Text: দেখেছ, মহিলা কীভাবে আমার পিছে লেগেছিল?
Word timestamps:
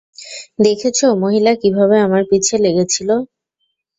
দেখেছ, 0.59 0.99
মহিলা 1.23 1.51
কীভাবে 1.61 1.95
আমার 1.99 2.21
পিছে 2.29 2.55
লেগেছিল? 2.63 3.09